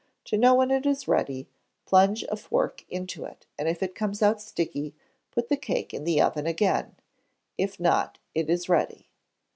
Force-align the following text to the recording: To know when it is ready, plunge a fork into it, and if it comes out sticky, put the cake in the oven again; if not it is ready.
To 0.25 0.35
know 0.35 0.55
when 0.55 0.71
it 0.71 0.87
is 0.87 1.07
ready, 1.07 1.47
plunge 1.85 2.23
a 2.31 2.35
fork 2.35 2.83
into 2.89 3.23
it, 3.23 3.45
and 3.59 3.67
if 3.69 3.83
it 3.83 3.93
comes 3.93 4.23
out 4.23 4.41
sticky, 4.41 4.95
put 5.29 5.47
the 5.47 5.55
cake 5.57 5.93
in 5.93 6.05
the 6.05 6.19
oven 6.19 6.47
again; 6.47 6.95
if 7.55 7.79
not 7.79 8.17
it 8.33 8.49
is 8.49 8.67
ready. 8.67 9.09